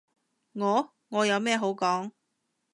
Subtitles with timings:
[0.53, 0.95] 我？
[1.09, 2.09] 我有咩好講？